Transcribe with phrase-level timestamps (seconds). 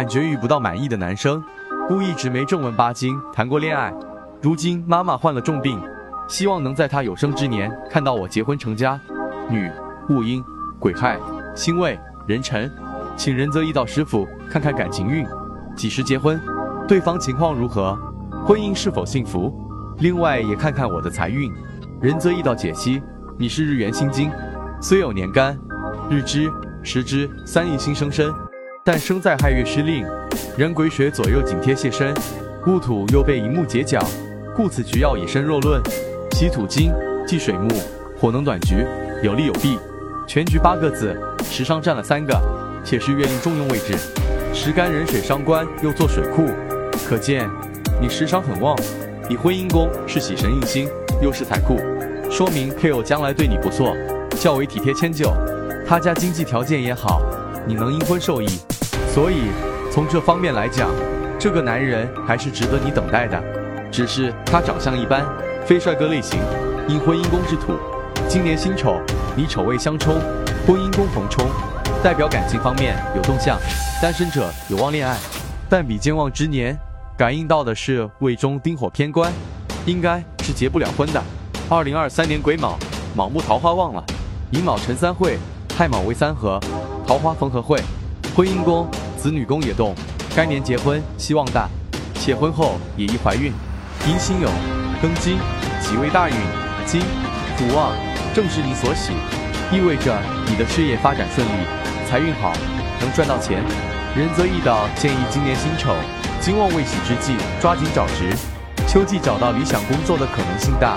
[0.00, 1.44] 感觉遇不到满意的男生，
[1.86, 3.92] 故一直没正儿八经谈过恋爱。
[4.40, 5.78] 如今妈妈患了重病，
[6.26, 8.98] 希望能在她有生之年看到我结婚成家。
[9.50, 9.70] 女，
[10.08, 10.42] 戊阴，
[10.78, 11.18] 癸亥，
[11.54, 12.72] 辛未，壬辰，
[13.14, 15.26] 请仁泽一道师傅看看感情运，
[15.76, 16.40] 几时结婚，
[16.88, 17.94] 对方情况如何，
[18.46, 19.54] 婚姻是否幸福。
[19.98, 21.52] 另外也看看我的财运。
[22.00, 23.02] 仁泽一道解析：
[23.36, 24.30] 你是日元心金，
[24.80, 25.58] 虽有年干，
[26.08, 26.50] 日支、
[26.82, 28.32] 时支三亿星生身。
[28.82, 30.06] 但生在亥月失令，
[30.56, 32.14] 人癸水左右紧贴泄身，
[32.66, 34.02] 戊土又被寅木截角，
[34.56, 35.82] 故此局要以身弱论。
[36.32, 36.90] 喜土金，
[37.26, 37.68] 忌水木，
[38.18, 38.86] 火能短局，
[39.22, 39.78] 有利有弊。
[40.26, 42.34] 全局八个字，食伤占了三个，
[42.82, 43.94] 且是月令重用位置。
[44.54, 46.48] 时干壬水伤官，又做水库，
[47.06, 47.46] 可见
[48.00, 48.74] 你时伤很旺。
[49.28, 50.88] 你婚姻宫是喜神印星，
[51.20, 51.78] 又是财库，
[52.30, 53.94] 说明配偶将来对你不错，
[54.40, 55.30] 较为体贴迁就。
[55.86, 57.20] 他家经济条件也好。
[57.66, 58.48] 你能因婚受益，
[59.12, 59.50] 所以
[59.90, 60.88] 从这方面来讲，
[61.36, 63.42] 这个男人还是值得你等待的。
[63.90, 65.26] 只是他长相一般，
[65.66, 66.38] 非帅哥类型。
[66.86, 67.72] 因婚姻宫之土，
[68.28, 69.00] 今年辛丑，
[69.36, 70.14] 你丑未相冲，
[70.64, 71.44] 婚姻宫逢冲，
[72.04, 73.58] 代表感情方面有动向，
[74.00, 75.16] 单身者有望恋爱。
[75.68, 76.78] 但比肩忘之年，
[77.18, 79.32] 感应到的是未中丁火偏官，
[79.86, 81.20] 应该是结不了婚的。
[81.68, 82.78] 二零二三年癸卯，
[83.16, 84.04] 卯木桃花旺了，
[84.52, 85.36] 寅卯辰三会，
[85.76, 86.60] 亥卯未三合。
[87.06, 87.76] 桃花逢合会，
[88.36, 88.88] 婚姻宫、
[89.20, 89.94] 子女宫也动，
[90.34, 91.68] 该年结婚希望大，
[92.14, 93.52] 且婚后也易怀孕。
[94.08, 94.48] 因辛酉
[95.02, 95.36] 庚金，
[95.82, 96.34] 己未大运，
[96.86, 97.02] 金
[97.58, 97.92] 土旺，
[98.34, 99.12] 正是你所喜，
[99.70, 101.52] 意味着你的事业发展顺利，
[102.08, 102.54] 财运好，
[102.98, 103.62] 能赚到钱。
[104.16, 105.94] 仁泽易道建议今年辛丑，
[106.40, 108.34] 金旺未喜之际，抓紧找职，
[108.88, 110.96] 秋季找到理想工作的可能性大。